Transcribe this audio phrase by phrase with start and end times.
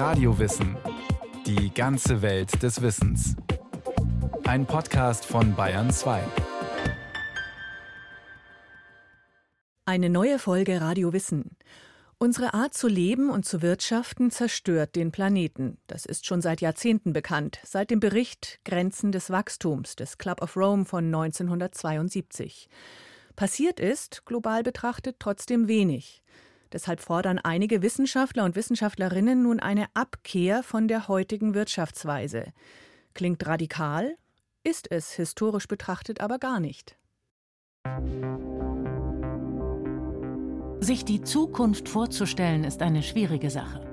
[0.00, 0.78] Radiowissen.
[1.44, 3.36] Die ganze Welt des Wissens.
[4.44, 6.22] Ein Podcast von Bayern 2.
[9.84, 11.58] Eine neue Folge Radio Wissen.
[12.16, 15.76] Unsere Art zu leben und zu wirtschaften zerstört den Planeten.
[15.86, 20.56] Das ist schon seit Jahrzehnten bekannt, seit dem Bericht Grenzen des Wachstums des Club of
[20.56, 22.70] Rome von 1972.
[23.36, 26.22] Passiert ist, global betrachtet, trotzdem wenig.
[26.72, 32.52] Deshalb fordern einige Wissenschaftler und Wissenschaftlerinnen nun eine Abkehr von der heutigen Wirtschaftsweise.
[33.14, 34.16] Klingt radikal,
[34.62, 36.96] ist es historisch betrachtet aber gar nicht.
[40.80, 43.86] Sich die Zukunft vorzustellen, ist eine schwierige Sache.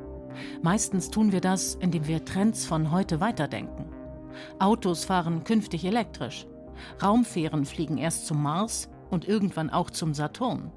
[0.62, 3.92] Meistens tun wir das, indem wir Trends von heute weiterdenken.
[4.60, 6.46] Autos fahren künftig elektrisch.
[7.02, 10.72] Raumfähren fliegen erst zum Mars und irgendwann auch zum Saturn.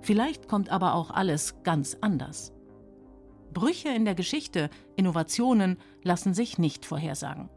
[0.00, 2.52] Vielleicht kommt aber auch alles ganz anders.
[3.52, 7.48] Brüche in der Geschichte, Innovationen lassen sich nicht vorhersagen.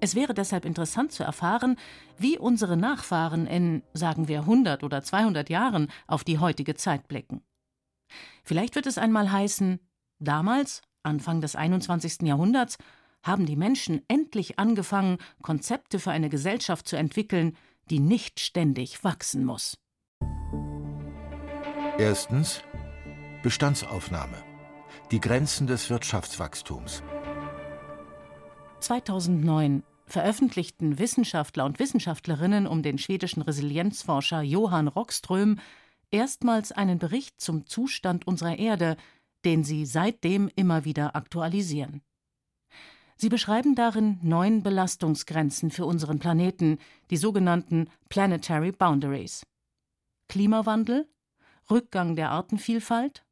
[0.00, 1.76] Es wäre deshalb interessant zu erfahren,
[2.16, 7.42] wie unsere Nachfahren in, sagen wir, 100 oder 200 Jahren auf die heutige Zeit blicken.
[8.44, 9.80] Vielleicht wird es einmal heißen,
[10.18, 12.22] damals, Anfang des 21.
[12.22, 12.78] Jahrhunderts,
[13.22, 17.56] haben die Menschen endlich angefangen, Konzepte für eine Gesellschaft zu entwickeln,
[17.90, 19.78] die nicht ständig wachsen muss.
[21.98, 22.62] Erstens
[23.42, 24.36] Bestandsaufnahme.
[25.10, 27.02] Die Grenzen des Wirtschaftswachstums.
[28.78, 35.58] 2009 veröffentlichten Wissenschaftler und Wissenschaftlerinnen um den schwedischen Resilienzforscher Johann Rockström
[36.12, 38.96] erstmals einen Bericht zum Zustand unserer Erde,
[39.44, 42.02] den sie seitdem immer wieder aktualisieren.
[43.16, 46.78] Sie beschreiben darin neun Belastungsgrenzen für unseren Planeten,
[47.10, 49.44] die sogenannten Planetary Boundaries.
[50.28, 51.08] Klimawandel,
[51.70, 53.24] Rückgang der Artenvielfalt,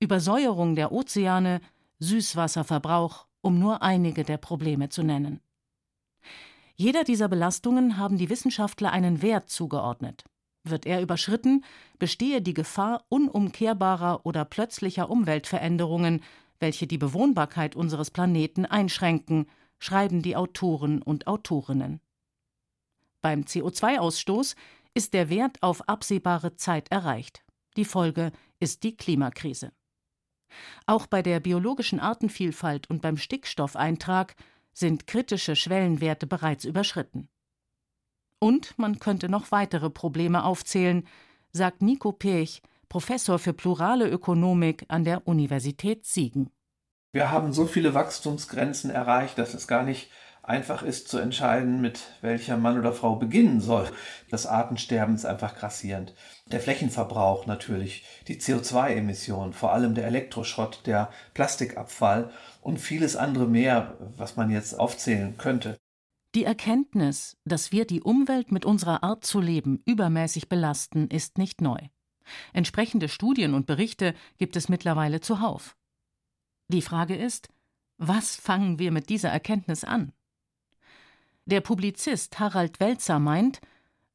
[0.00, 1.60] Übersäuerung der Ozeane,
[1.98, 5.40] Süßwasserverbrauch, um nur einige der Probleme zu nennen.
[6.74, 10.24] Jeder dieser Belastungen haben die Wissenschaftler einen Wert zugeordnet.
[10.64, 11.64] Wird er überschritten,
[11.98, 16.22] bestehe die Gefahr unumkehrbarer oder plötzlicher Umweltveränderungen,
[16.60, 19.46] welche die Bewohnbarkeit unseres Planeten einschränken,
[19.78, 22.00] schreiben die Autoren und Autorinnen.
[23.20, 24.54] Beim CO2-Ausstoß
[24.94, 27.44] ist der Wert auf absehbare Zeit erreicht.
[27.76, 29.72] Die Folge ist die Klimakrise.
[30.86, 34.34] Auch bei der biologischen Artenvielfalt und beim Stickstoffeintrag
[34.72, 37.28] sind kritische Schwellenwerte bereits überschritten.
[38.38, 41.06] Und man könnte noch weitere Probleme aufzählen,
[41.52, 46.50] sagt Nico Pirch, Professor für plurale Ökonomik an der Universität Siegen.
[47.12, 50.10] Wir haben so viele Wachstumsgrenzen erreicht, dass es gar nicht
[50.42, 53.88] einfach ist zu entscheiden, mit welcher Mann oder Frau beginnen soll.
[54.30, 56.14] Das Artensterben ist einfach grassierend.
[56.46, 62.30] Der Flächenverbrauch natürlich, die CO2-Emissionen, vor allem der Elektroschrott, der Plastikabfall
[62.60, 65.78] und vieles andere mehr, was man jetzt aufzählen könnte.
[66.34, 71.60] Die Erkenntnis, dass wir die Umwelt mit unserer Art zu leben übermäßig belasten, ist nicht
[71.60, 71.78] neu.
[72.52, 75.76] Entsprechende Studien und Berichte gibt es mittlerweile zuhauf.
[76.68, 77.48] Die Frage ist,
[77.98, 80.12] was fangen wir mit dieser Erkenntnis an?
[81.44, 83.60] Der Publizist Harald Welzer meint,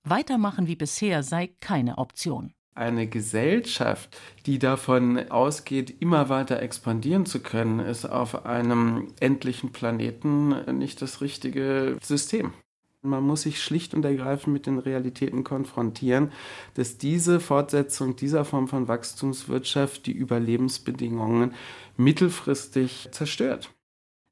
[0.05, 2.53] weitermachen wie bisher sei keine Option.
[2.73, 10.77] Eine Gesellschaft, die davon ausgeht, immer weiter expandieren zu können, ist auf einem endlichen Planeten
[10.77, 12.53] nicht das richtige System.
[13.01, 16.31] Man muss sich schlicht und ergreifend mit den Realitäten konfrontieren,
[16.75, 21.53] dass diese Fortsetzung dieser Form von Wachstumswirtschaft die Überlebensbedingungen
[21.97, 23.69] mittelfristig zerstört.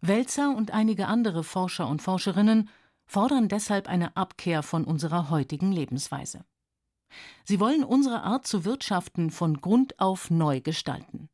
[0.01, 2.69] Welzer und einige andere Forscher und Forscherinnen
[3.05, 6.43] fordern deshalb eine Abkehr von unserer heutigen Lebensweise.
[7.43, 11.29] Sie wollen unsere Art zu wirtschaften von Grund auf neu gestalten.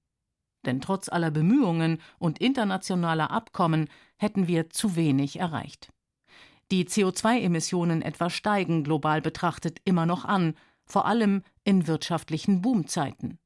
[0.66, 5.92] Denn trotz aller Bemühungen und internationaler Abkommen hätten wir zu wenig erreicht.
[6.70, 10.56] Die CO2-Emissionen etwa steigen global betrachtet immer noch an,
[10.86, 13.40] vor allem in wirtschaftlichen Boomzeiten.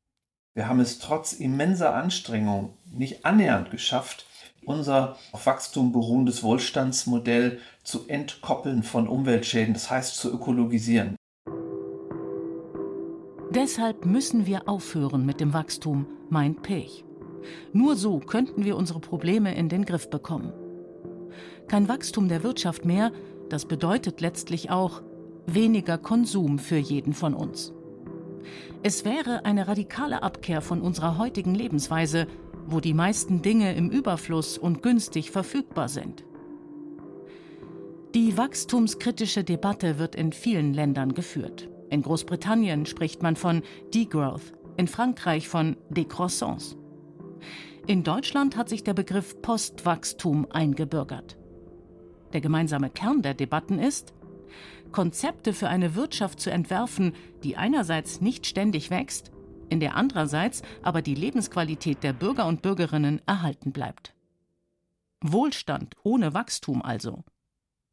[0.53, 4.26] Wir haben es trotz immenser Anstrengungen nicht annähernd geschafft,
[4.66, 11.16] unser auf Wachstum beruhendes Wohlstandsmodell zu entkoppeln von Umweltschäden, das heißt zu ökologisieren.
[13.52, 17.06] Deshalb müssen wir aufhören mit dem Wachstum, meint Pech.
[17.73, 20.52] Nur so könnten wir unsere Probleme in den Griff bekommen.
[21.68, 23.11] Kein Wachstum der Wirtschaft mehr,
[23.50, 25.02] das bedeutet letztlich auch
[25.47, 27.73] weniger Konsum für jeden von uns.
[28.84, 32.28] Es wäre eine radikale Abkehr von unserer heutigen Lebensweise,
[32.66, 36.23] wo die meisten Dinge im Überfluss und günstig verfügbar sind.
[38.14, 41.70] Die wachstumskritische Debatte wird in vielen Ländern geführt.
[41.90, 43.62] In Großbritannien spricht man von
[43.94, 46.76] Degrowth, in Frankreich von Décroissance.
[47.88, 51.38] In Deutschland hat sich der Begriff Postwachstum eingebürgert.
[52.34, 54.14] Der gemeinsame Kern der Debatten ist,
[54.91, 57.14] Konzepte für eine Wirtschaft zu entwerfen,
[57.44, 59.32] die einerseits nicht ständig wächst,
[59.70, 64.14] in der andererseits aber die Lebensqualität der Bürger und Bürgerinnen erhalten bleibt.
[65.22, 67.23] Wohlstand ohne Wachstum also.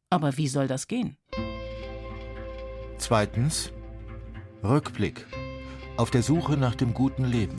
[0.09, 1.17] Aber wie soll das gehen?
[2.97, 3.71] Zweitens
[4.63, 5.25] Rückblick
[5.97, 7.55] auf der Suche nach dem guten Leben.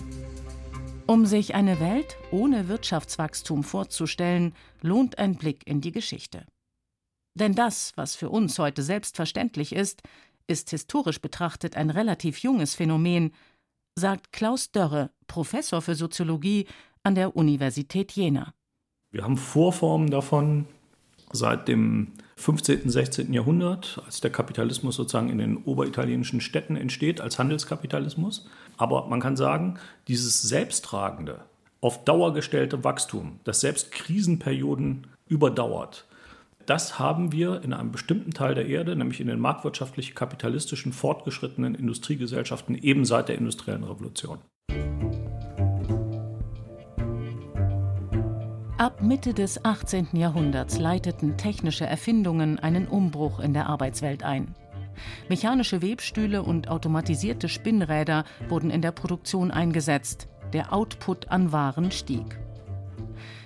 [1.06, 6.46] Um sich eine Welt ohne Wirtschaftswachstum vorzustellen, lohnt ein Blick in die Geschichte.
[7.34, 10.02] Denn das, was für uns heute selbstverständlich ist,
[10.46, 13.32] ist historisch betrachtet ein relativ junges Phänomen,
[13.96, 16.66] sagt Klaus Dörre, Professor für Soziologie
[17.02, 18.54] an der Universität Jena.
[19.12, 20.66] Wir haben Vorformen davon
[21.32, 23.32] seit dem 15., 16.
[23.32, 28.48] Jahrhundert, als der Kapitalismus sozusagen in den oberitalienischen Städten entsteht, als Handelskapitalismus.
[28.76, 31.40] Aber man kann sagen, dieses selbsttragende,
[31.80, 36.06] auf Dauer gestellte Wachstum, das selbst Krisenperioden überdauert,
[36.66, 41.74] das haben wir in einem bestimmten Teil der Erde, nämlich in den marktwirtschaftlich kapitalistischen fortgeschrittenen
[41.74, 44.38] Industriegesellschaften eben seit der industriellen Revolution.
[48.76, 50.08] Ab Mitte des 18.
[50.12, 54.54] Jahrhunderts leiteten technische Erfindungen einen Umbruch in der Arbeitswelt ein.
[55.28, 60.28] Mechanische Webstühle und automatisierte Spinnräder wurden in der Produktion eingesetzt.
[60.52, 62.38] Der Output an Waren stieg.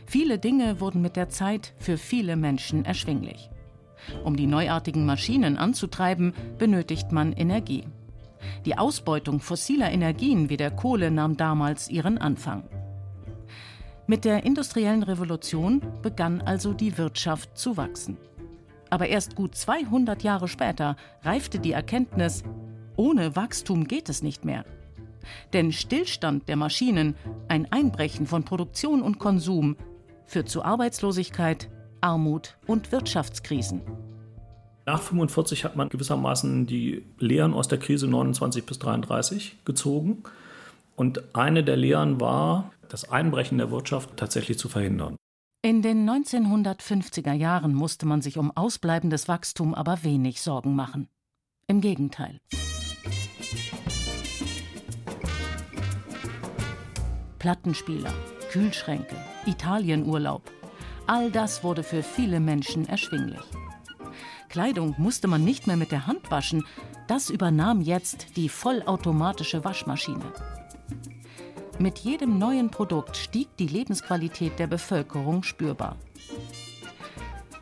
[0.09, 3.51] Viele Dinge wurden mit der Zeit für viele Menschen erschwinglich.
[4.25, 7.85] Um die neuartigen Maschinen anzutreiben, benötigt man Energie.
[8.65, 12.65] Die Ausbeutung fossiler Energien wie der Kohle nahm damals ihren Anfang.
[14.07, 18.17] Mit der industriellen Revolution begann also die Wirtschaft zu wachsen.
[18.89, 22.45] Aber erst gut 200 Jahre später reifte die Erkenntnis,
[22.97, 24.65] ohne Wachstum geht es nicht mehr.
[25.53, 27.15] Denn Stillstand der Maschinen,
[27.49, 29.77] ein Einbrechen von Produktion und Konsum
[30.29, 31.69] führt zu Arbeitslosigkeit,
[32.01, 33.81] Armut und Wirtschaftskrisen.
[34.87, 40.23] Nach 1945 hat man gewissermaßen die Lehren aus der Krise 29 bis 33 gezogen.
[40.97, 45.17] Und eine der Lehren war, das Einbrechen der Wirtschaft tatsächlich zu verhindern.
[45.61, 51.09] In den 1950er Jahren musste man sich um ausbleibendes Wachstum aber wenig Sorgen machen.
[51.67, 52.41] Im Gegenteil.
[57.39, 58.13] Plattenspieler,
[58.51, 59.17] Kühlschränke,
[59.49, 60.43] Italienurlaub.
[61.07, 63.41] All das wurde für viele Menschen erschwinglich.
[64.51, 66.67] Kleidung musste man nicht mehr mit der Hand waschen,
[67.07, 70.33] das übernahm jetzt die vollautomatische Waschmaschine.
[71.79, 75.97] Mit jedem neuen Produkt stieg die Lebensqualität der Bevölkerung spürbar.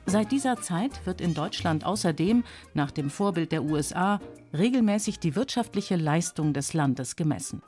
[0.07, 2.43] Seit dieser Zeit wird in Deutschland außerdem,
[2.75, 4.21] nach dem Vorbild der USA,
[4.53, 7.63] regelmäßig die wirtschaftliche Leistung des Landes gemessen.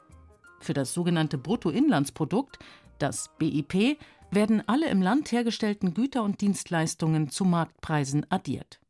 [0.60, 2.58] Für das sogenannte Bruttoinlandsprodukt,
[2.98, 3.98] das BIP,
[4.30, 8.80] werden alle im Land hergestellten Güter und Dienstleistungen zu Marktpreisen addiert.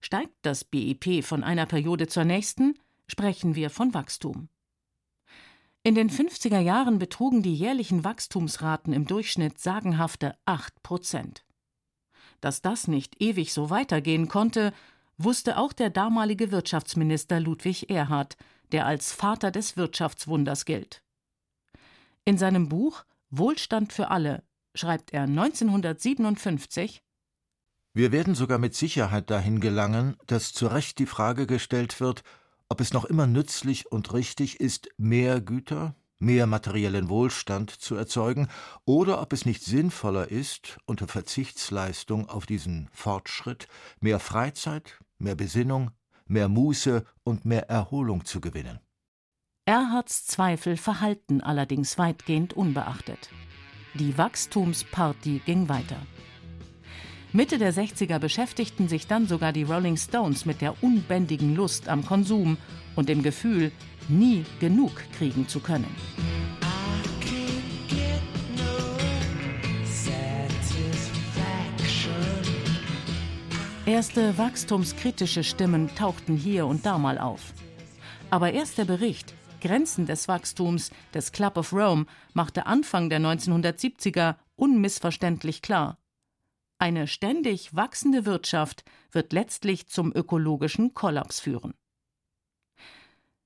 [0.00, 4.48] Steigt das BIP von einer Periode zur nächsten, sprechen wir von Wachstum.
[5.82, 11.44] In den 50er Jahren betrugen die jährlichen Wachstumsraten im Durchschnitt sagenhafte 8 Prozent.
[12.40, 14.72] Dass das nicht ewig so weitergehen konnte,
[15.16, 18.36] wusste auch der damalige Wirtschaftsminister Ludwig Erhard,
[18.72, 21.02] der als Vater des Wirtschaftswunders gilt.
[22.24, 24.44] In seinem Buch Wohlstand für alle
[24.74, 27.02] schreibt er 1957
[27.92, 32.22] Wir werden sogar mit Sicherheit dahin gelangen, dass zu Recht die Frage gestellt wird,
[32.68, 38.48] ob es noch immer nützlich und richtig ist, mehr Güter, mehr materiellen Wohlstand zu erzeugen,
[38.84, 43.68] oder ob es nicht sinnvoller ist, unter Verzichtsleistung auf diesen Fortschritt
[44.00, 45.90] mehr Freizeit, mehr Besinnung,
[46.26, 48.80] mehr Muße und mehr Erholung zu gewinnen.
[49.68, 53.30] Erhards Zweifel verhalten allerdings weitgehend unbeachtet.
[53.94, 55.96] Die Wachstumsparty ging weiter.
[57.32, 62.06] Mitte der 60er beschäftigten sich dann sogar die Rolling Stones mit der unbändigen Lust am
[62.06, 62.58] Konsum
[62.94, 63.72] und dem Gefühl,
[64.06, 65.92] nie genug kriegen zu können.
[73.84, 77.52] Erste wachstumskritische Stimmen tauchten hier und da mal auf.
[78.30, 79.34] Aber erst der Bericht
[79.66, 85.98] Grenzen des Wachstums des Club of Rome machte Anfang der 1970er unmissverständlich klar.
[86.78, 91.74] Eine ständig wachsende Wirtschaft wird letztlich zum ökologischen Kollaps führen.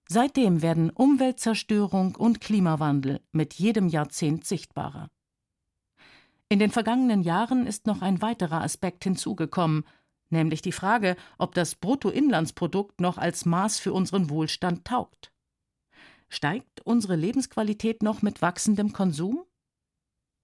[0.08, 5.08] Seitdem werden Umweltzerstörung und Klimawandel mit jedem Jahrzehnt sichtbarer.
[6.50, 9.84] In den vergangenen Jahren ist noch ein weiterer Aspekt hinzugekommen,
[10.28, 15.32] nämlich die Frage, ob das Bruttoinlandsprodukt noch als Maß für unseren Wohlstand taugt.
[16.32, 19.44] Steigt unsere Lebensqualität noch mit wachsendem Konsum?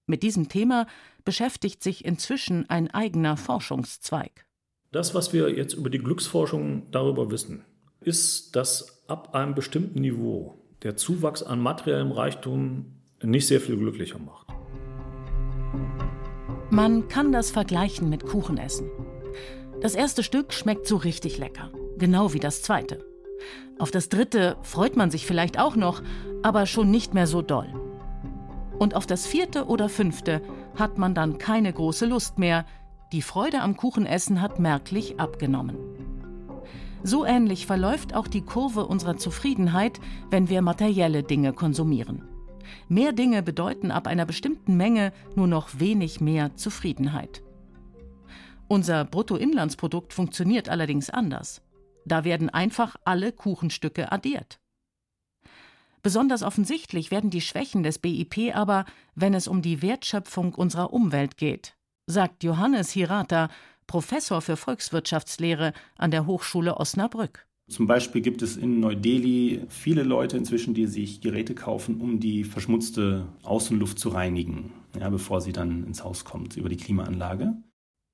[0.05, 0.85] Mit diesem Thema
[1.23, 4.45] beschäftigt sich inzwischen ein eigener Forschungszweig.
[4.91, 7.63] Das, was wir jetzt über die Glücksforschung darüber wissen,
[8.01, 14.19] ist, dass ab einem bestimmten Niveau der Zuwachs an materiellem Reichtum nicht sehr viel glücklicher
[14.19, 14.47] macht.
[16.69, 18.89] Man kann das vergleichen mit Kuchenessen.
[19.81, 23.05] Das erste Stück schmeckt so richtig lecker, genau wie das zweite.
[23.79, 26.01] Auf das dritte freut man sich vielleicht auch noch,
[26.41, 27.67] aber schon nicht mehr so doll.
[28.79, 30.41] Und auf das vierte oder fünfte
[30.75, 32.65] hat man dann keine große Lust mehr.
[33.11, 35.77] Die Freude am Kuchenessen hat merklich abgenommen.
[37.03, 42.23] So ähnlich verläuft auch die Kurve unserer Zufriedenheit, wenn wir materielle Dinge konsumieren.
[42.89, 47.43] Mehr Dinge bedeuten ab einer bestimmten Menge nur noch wenig mehr Zufriedenheit.
[48.67, 51.61] Unser Bruttoinlandsprodukt funktioniert allerdings anders.
[52.07, 54.59] Da werden einfach alle Kuchenstücke addiert.
[56.01, 58.85] Besonders offensichtlich werden die Schwächen des BIP aber,
[59.15, 63.49] wenn es um die Wertschöpfung unserer Umwelt geht, sagt Johannes Hirata,
[63.87, 67.45] Professor für Volkswirtschaftslehre an der Hochschule Osnabrück.
[67.69, 72.45] Zum Beispiel gibt es in Neu-Delhi viele Leute inzwischen, die sich Geräte kaufen, um die
[72.45, 77.57] verschmutzte Außenluft zu reinigen, ja, bevor sie dann ins Haus kommt über die Klimaanlage.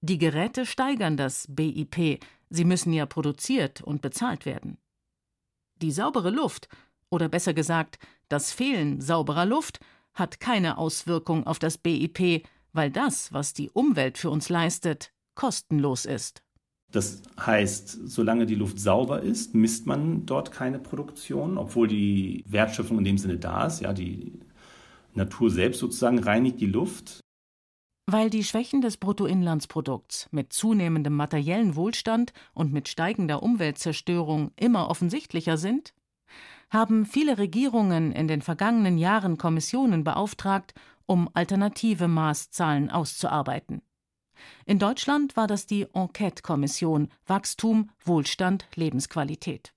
[0.02, 2.20] Die Geräte steigern das BIP,
[2.54, 4.78] sie müssen ja produziert und bezahlt werden.
[5.82, 6.70] Die saubere Luft
[7.10, 7.98] oder besser gesagt,
[8.30, 9.80] das Fehlen sauberer Luft
[10.14, 16.06] hat keine Auswirkung auf das BIP, weil das, was die Umwelt für uns leistet, kostenlos
[16.06, 16.44] ist.
[16.92, 23.00] Das heißt, solange die Luft sauber ist, misst man dort keine Produktion, obwohl die Wertschöpfung
[23.00, 23.82] in dem Sinne da ist.
[23.82, 24.40] Ja, die
[25.16, 27.23] Natur selbst sozusagen reinigt die Luft.
[28.06, 35.58] Weil die Schwächen des Bruttoinlandsprodukts mit zunehmendem materiellen Wohlstand und mit steigender Umweltzerstörung immer offensichtlicher
[35.58, 35.94] sind,
[36.70, 40.74] haben viele Regierungen in den vergangenen Jahren Kommissionen beauftragt,
[41.06, 43.82] um alternative Maßzahlen auszuarbeiten.
[44.66, 49.74] In Deutschland war das die Enquete-Kommission Wachstum, Wohlstand, Lebensqualität.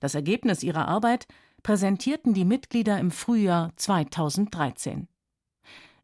[0.00, 1.26] Das Ergebnis ihrer Arbeit
[1.62, 5.08] präsentierten die Mitglieder im Frühjahr 2013.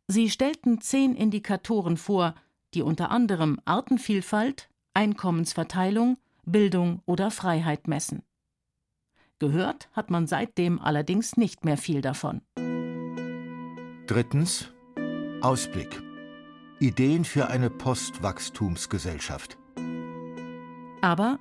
[0.06, 2.34] Sie stellten zehn Indikatoren vor,
[2.74, 8.22] die unter anderem Artenvielfalt, Einkommensverteilung, Bildung oder Freiheit messen.
[9.38, 12.42] Gehört hat man seitdem allerdings nicht mehr viel davon.
[14.06, 14.70] Drittens
[15.40, 16.02] Ausblick.
[16.80, 19.58] Ideen für eine Postwachstumsgesellschaft.
[21.00, 21.38] Aber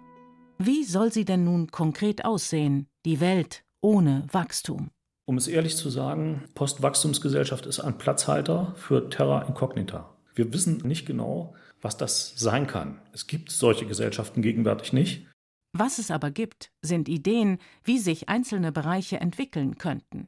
[0.58, 4.90] wie soll sie denn nun konkret aussehen, die Welt ohne Wachstum?
[5.26, 10.10] Um es ehrlich zu sagen, Postwachstumsgesellschaft ist ein Platzhalter für Terra Incognita.
[10.36, 13.00] Wir wissen nicht genau, was das sein kann.
[13.14, 15.26] Es gibt solche Gesellschaften gegenwärtig nicht.
[15.72, 20.28] Was es aber gibt, sind Ideen, wie sich einzelne Bereiche entwickeln könnten.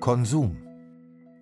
[0.00, 0.56] Konsum.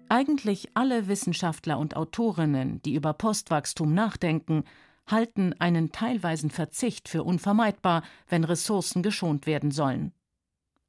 [0.09, 4.65] Eigentlich alle Wissenschaftler und Autorinnen, die über Postwachstum nachdenken,
[5.07, 10.13] halten einen teilweisen Verzicht für unvermeidbar, wenn Ressourcen geschont werden sollen.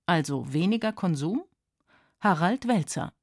[0.08, 1.44] Also weniger Konsum?
[2.25, 3.13] Harald Welzer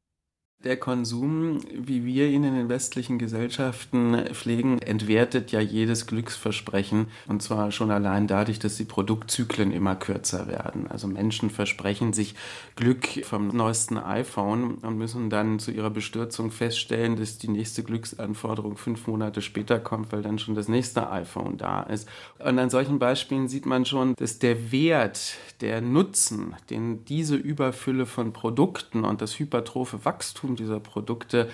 [0.65, 7.07] der Konsum, wie wir ihn in den westlichen Gesellschaften pflegen, entwertet ja jedes Glücksversprechen.
[7.27, 10.87] Und zwar schon allein dadurch, dass die Produktzyklen immer kürzer werden.
[10.87, 12.35] Also Menschen versprechen sich
[12.77, 18.77] Glück vom neuesten iPhone und müssen dann zu ihrer Bestürzung feststellen, dass die nächste Glücksanforderung
[18.77, 22.09] fünf Monate später kommt, weil dann schon das nächste iPhone da ist.
[22.39, 28.07] Und an solchen Beispielen sieht man schon, dass der Wert, der Nutzen, den diese Überfülle
[28.07, 31.49] von Produkten und das hypertrophe Wachstum Konsum dieser Produkte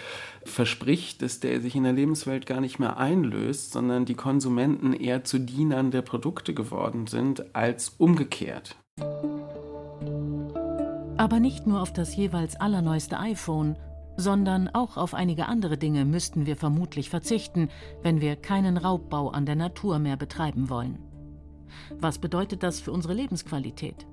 [0.44, 5.24] verspricht, dass der sich in der Lebenswelt gar nicht mehr einlöst, sondern die Konsumenten eher
[5.24, 8.76] zu Dienern der Produkte geworden sind als umgekehrt.
[11.16, 13.76] Aber nicht nur auf das jeweils allerneueste iPhone,
[14.16, 17.68] sondern auch auf einige andere Dinge müssten wir vermutlich verzichten,
[18.02, 20.98] wenn wir keinen Raubbau an der Natur mehr betreiben wollen.
[22.00, 24.06] Was bedeutet das für unsere Lebensqualität?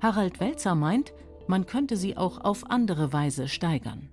[0.00, 1.12] Harald Welzer meint,
[1.48, 4.08] man könnte sie auch auf andere Weise steigern.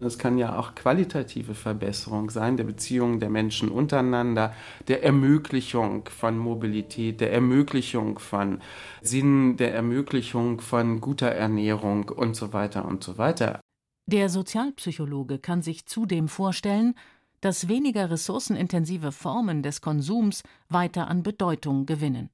[0.00, 4.54] Das kann ja auch qualitative Verbesserung sein der Beziehungen der Menschen untereinander,
[4.86, 8.60] der Ermöglichung von Mobilität, der Ermöglichung von
[9.02, 13.60] Sinn, der Ermöglichung von guter Ernährung und so weiter und so weiter.
[14.06, 16.94] Der Sozialpsychologe kann sich zudem vorstellen,
[17.40, 22.30] dass weniger ressourcenintensive Formen des Konsums weiter an Bedeutung gewinnen.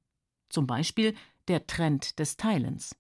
[0.51, 1.15] Zum Beispiel
[1.49, 2.95] der Trend des Teilens.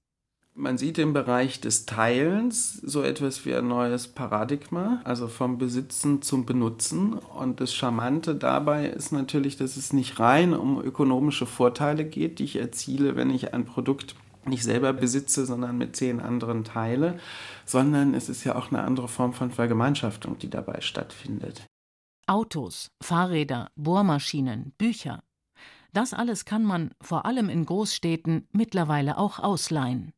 [0.57, 6.23] Man sieht im Bereich des Teilens so etwas wie ein neues Paradigma, also vom Besitzen
[6.23, 7.15] zum Benutzen.
[7.15, 12.45] Und das Charmante dabei ist natürlich, dass es nicht rein um ökonomische Vorteile geht, die
[12.45, 14.15] ich erziele, wenn ich ein Produkt
[14.47, 17.19] nicht selber besitze, sondern mit zehn anderen teile,
[17.65, 21.67] sondern es ist ja auch eine andere Form von Vergemeinschaftung, die dabei stattfindet.
[22.29, 25.25] Autos, Fahrräder, Bohrmaschinen, Bücher.
[25.93, 30.13] Das alles kann man, vor allem in Großstädten, mittlerweile auch ausleihen.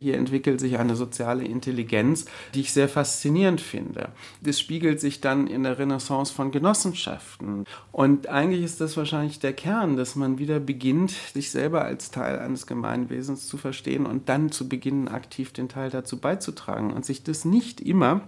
[0.00, 4.10] Hier entwickelt sich eine soziale Intelligenz, die ich sehr faszinierend finde.
[4.40, 7.64] Das spiegelt sich dann in der Renaissance von Genossenschaften.
[7.90, 12.38] Und eigentlich ist das wahrscheinlich der Kern, dass man wieder beginnt, sich selber als Teil
[12.38, 17.24] eines Gemeinwesens zu verstehen und dann zu beginnen, aktiv den Teil dazu beizutragen und sich
[17.24, 18.20] das nicht immer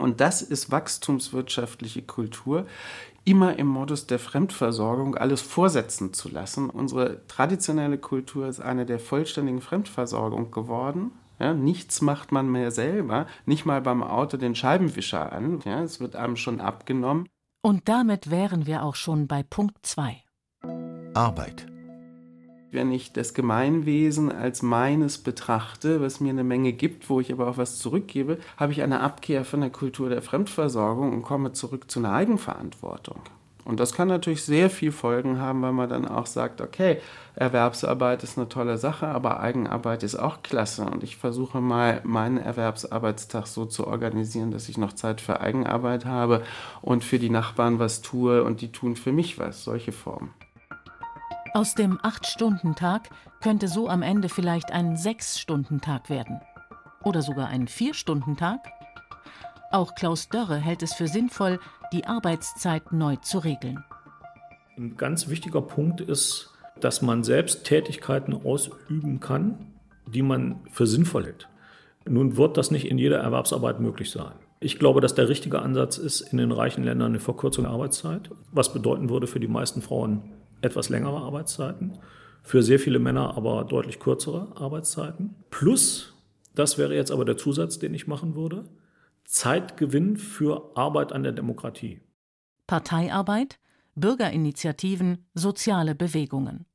[0.00, 2.66] und das ist wachstumswirtschaftliche Kultur,
[3.24, 6.70] immer im Modus der Fremdversorgung alles vorsetzen zu lassen.
[6.70, 11.12] Unsere traditionelle Kultur ist eine der vollständigen Fremdversorgung geworden.
[11.38, 15.60] Ja, nichts macht man mehr selber, nicht mal beim Auto den Scheibenwischer an.
[15.64, 17.26] Ja, es wird einem schon abgenommen.
[17.62, 20.22] Und damit wären wir auch schon bei Punkt 2.
[21.14, 21.69] Arbeit.
[22.72, 27.48] Wenn ich das Gemeinwesen als meines betrachte, was mir eine Menge gibt, wo ich aber
[27.48, 31.90] auch was zurückgebe, habe ich eine Abkehr von der Kultur der Fremdversorgung und komme zurück
[31.90, 33.20] zu einer Eigenverantwortung.
[33.64, 36.98] Und das kann natürlich sehr viel Folgen haben, weil man dann auch sagt, okay,
[37.36, 40.84] Erwerbsarbeit ist eine tolle Sache, aber Eigenarbeit ist auch klasse.
[40.84, 46.04] Und ich versuche mal, meinen Erwerbsarbeitstag so zu organisieren, dass ich noch Zeit für Eigenarbeit
[46.04, 46.42] habe
[46.82, 49.64] und für die Nachbarn was tue und die tun für mich was.
[49.64, 50.30] Solche Formen.
[51.52, 53.10] Aus dem Acht-Stunden-Tag
[53.42, 56.40] könnte so am Ende vielleicht ein Sechs-Stunden-Tag werden.
[57.02, 58.60] Oder sogar ein Vier-Stunden-Tag.
[59.72, 61.58] Auch Klaus Dörre hält es für sinnvoll,
[61.92, 63.82] die Arbeitszeit neu zu regeln.
[64.76, 69.74] Ein ganz wichtiger Punkt ist, dass man selbst Tätigkeiten ausüben kann,
[70.06, 71.48] die man für sinnvoll hält.
[72.08, 74.32] Nun wird das nicht in jeder Erwerbsarbeit möglich sein.
[74.60, 78.30] Ich glaube, dass der richtige Ansatz ist, in den reichen Ländern eine Verkürzung der Arbeitszeit,
[78.52, 80.22] was bedeuten würde für die meisten Frauen
[80.62, 81.98] etwas längere Arbeitszeiten,
[82.42, 85.34] für sehr viele Männer aber deutlich kürzere Arbeitszeiten.
[85.50, 86.14] Plus,
[86.54, 88.64] das wäre jetzt aber der Zusatz, den ich machen würde,
[89.24, 92.00] Zeitgewinn für Arbeit an der Demokratie.
[92.66, 93.58] Parteiarbeit,
[93.94, 96.66] Bürgerinitiativen, soziale Bewegungen.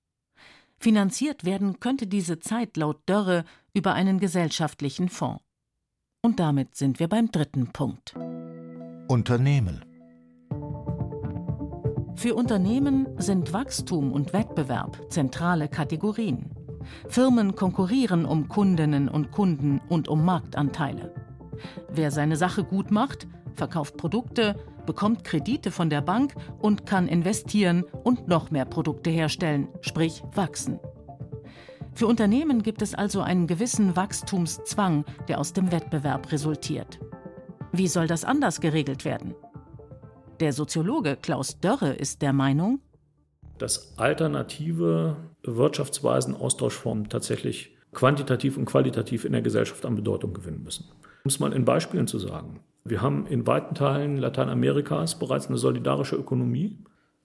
[0.77, 5.43] Finanziert werden könnte diese Zeit laut Dörre über einen gesellschaftlichen Fonds.
[6.21, 8.15] Und damit sind wir beim dritten Punkt.
[9.07, 9.84] Unternehmen.
[12.15, 16.49] Für Unternehmen sind Wachstum und Wettbewerb zentrale Kategorien.
[17.10, 21.13] Firmen konkurrieren um Kundinnen und Kunden und um Marktanteile.
[21.89, 27.84] Wer seine Sache gut macht, verkauft Produkte, bekommt Kredite von der Bank und kann investieren
[28.04, 30.80] und noch mehr Produkte herstellen, sprich wachsen.
[31.93, 36.99] Für Unternehmen gibt es also einen gewissen Wachstumszwang, der aus dem Wettbewerb resultiert.
[37.71, 39.34] Wie soll das anders geregelt werden?
[40.41, 42.81] Der Soziologe Klaus Dörre ist der Meinung,
[43.57, 50.89] dass alternative Wirtschaftsweisen, Austauschformen tatsächlich quantitativ und qualitativ in der Gesellschaft an Bedeutung gewinnen müssen.
[51.23, 52.59] Um es mal in Beispielen zu sagen.
[52.83, 56.77] Wir haben in weiten Teilen Lateinamerikas bereits eine solidarische Ökonomie.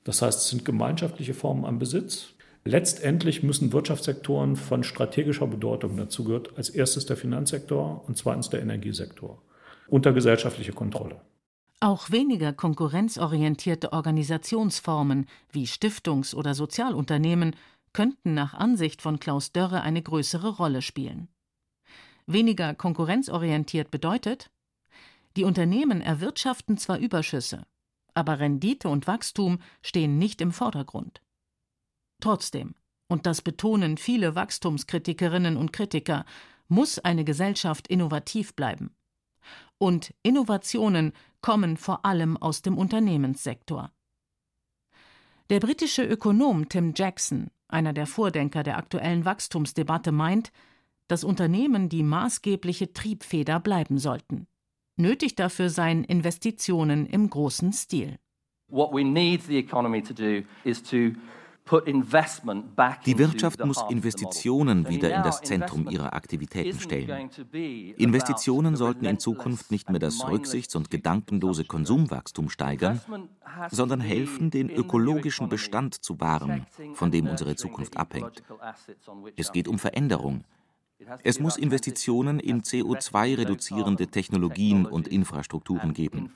[0.04, 2.28] Das heißt, es sind gemeinschaftliche Formen am Besitz.
[2.64, 8.62] Letztendlich müssen Wirtschaftssektoren von strategischer Bedeutung, dazu gehört als erstes der Finanzsektor und zweitens der
[8.62, 9.42] Energiesektor,
[9.88, 11.20] unter gesellschaftliche Kontrolle.
[11.82, 17.56] Auch weniger konkurrenzorientierte Organisationsformen wie Stiftungs- oder Sozialunternehmen
[17.94, 21.28] könnten nach Ansicht von Klaus Dörre eine größere Rolle spielen.
[22.26, 24.50] Weniger konkurrenzorientiert bedeutet,
[25.38, 27.66] die Unternehmen erwirtschaften zwar Überschüsse,
[28.12, 31.22] aber Rendite und Wachstum stehen nicht im Vordergrund.
[32.20, 32.74] Trotzdem,
[33.08, 36.26] und das betonen viele Wachstumskritikerinnen und Kritiker,
[36.68, 38.94] muss eine Gesellschaft innovativ bleiben.
[39.78, 43.90] Und Innovationen kommen vor allem aus dem Unternehmenssektor.
[45.50, 50.52] Der britische Ökonom Tim Jackson, einer der Vordenker der aktuellen Wachstumsdebatte, meint,
[51.08, 54.46] dass Unternehmen die maßgebliche Triebfeder bleiben sollten.
[54.96, 58.18] Nötig dafür seien Investitionen im großen Stil.
[58.68, 61.12] What we need the economy to do is to
[63.06, 67.30] die Wirtschaft muss Investitionen wieder in das Zentrum ihrer Aktivitäten stellen.
[67.52, 73.00] Investitionen sollten in Zukunft nicht mehr das rücksichts- und gedankenlose Konsumwachstum steigern,
[73.70, 78.42] sondern helfen, den ökologischen Bestand zu wahren, von dem unsere Zukunft abhängt.
[79.36, 80.44] Es geht um Veränderung,
[81.22, 86.32] es muss Investitionen in CO2-reduzierende Technologien und Infrastrukturen geben.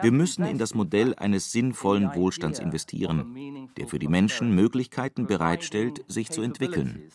[0.00, 6.04] Wir müssen in das Modell eines sinnvollen Wohlstands investieren, der für die Menschen Möglichkeiten bereitstellt,
[6.08, 7.10] sich zu entwickeln.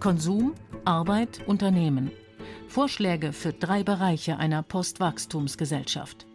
[0.00, 2.10] Konsum, Arbeit, Unternehmen.
[2.68, 6.26] Vorschläge für drei Bereiche einer Postwachstumsgesellschaft.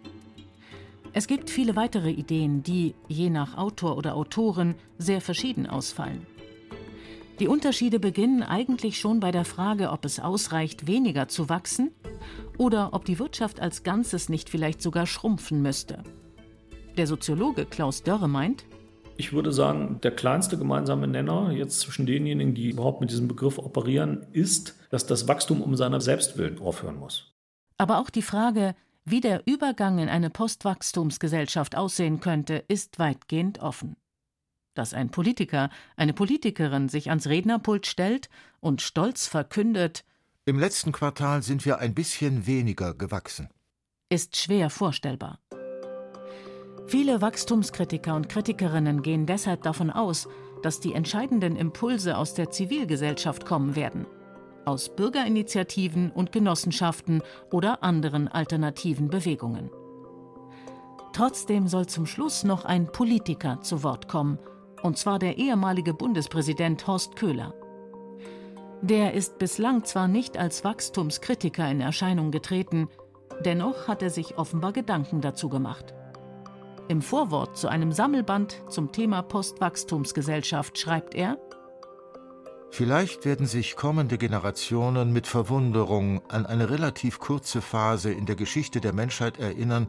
[1.17, 6.27] Es gibt viele weitere Ideen, die, je nach Autor oder Autorin, sehr verschieden ausfallen.
[7.39, 11.89] Die Unterschiede beginnen eigentlich schon bei der Frage, ob es ausreicht, weniger zu wachsen
[12.60, 16.03] oder ob die Wirtschaft als Ganzes nicht vielleicht sogar schrumpfen müsste.
[16.97, 18.65] Der Soziologe Klaus Dörre meint,
[19.17, 23.58] ich würde sagen, der kleinste gemeinsame Nenner jetzt zwischen denjenigen, die überhaupt mit diesem Begriff
[23.58, 27.34] operieren, ist, dass das Wachstum um seiner Selbstwillen aufhören muss.
[27.80, 28.75] Aber auch die Frage,
[29.09, 33.95] wie der Übergang in eine Postwachstumsgesellschaft aussehen könnte, ist weitgehend offen.
[34.73, 40.03] Dass ein Politiker, eine Politikerin sich ans Rednerpult stellt und stolz verkündet,
[40.43, 43.49] im letzten Quartal sind wir ein bisschen weniger gewachsen,
[44.09, 45.39] ist schwer vorstellbar.
[46.87, 50.27] Viele Wachstumskritiker und Kritikerinnen gehen deshalb davon aus,
[50.63, 54.05] dass die entscheidenden Impulse aus der Zivilgesellschaft kommen werden,
[54.67, 59.71] aus Bürgerinitiativen und Genossenschaften oder anderen alternativen Bewegungen.
[61.13, 64.38] Trotzdem soll zum Schluss noch ein Politiker zu Wort kommen,
[64.84, 67.53] und zwar der ehemalige Bundespräsident Horst Köhler.
[68.82, 72.89] Der ist bislang zwar nicht als Wachstumskritiker in Erscheinung getreten,
[73.43, 75.95] dennoch hat er sich offenbar Gedanken dazu gemacht.
[76.88, 81.38] Im Vorwort zu einem Sammelband zum Thema Postwachstumsgesellschaft schreibt er
[82.69, 88.82] Vielleicht werden sich kommende Generationen mit Verwunderung an eine relativ kurze Phase in der Geschichte
[88.82, 89.88] der Menschheit erinnern,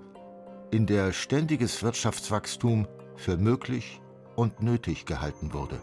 [0.70, 2.86] in der ständiges Wirtschaftswachstum
[3.16, 4.00] für möglich
[4.36, 5.80] und nötig gehalten wurde.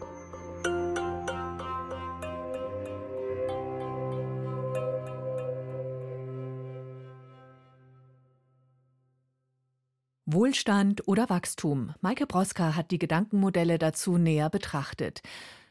[10.28, 11.94] Wohlstand oder Wachstum?
[12.00, 15.22] Maike Broska hat die Gedankenmodelle dazu näher betrachtet.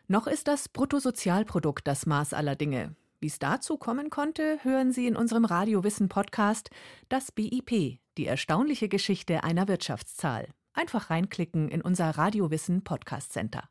[0.07, 2.95] Noch ist das Bruttosozialprodukt das Maß aller Dinge.
[3.19, 6.69] Wie es dazu kommen konnte, hören Sie in unserem Radiowissen Podcast
[7.09, 10.49] Das BIP, die erstaunliche Geschichte einer Wirtschaftszahl.
[10.73, 13.63] Einfach reinklicken in unser Radiowissen Podcast Center.